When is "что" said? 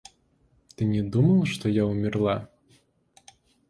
1.45-1.69